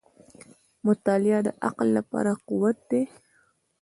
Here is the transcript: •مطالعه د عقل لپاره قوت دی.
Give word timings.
•مطالعه 0.87 1.39
د 1.47 1.49
عقل 1.67 1.87
لپاره 1.97 2.31
قوت 2.47 2.77
دی. 2.91 3.03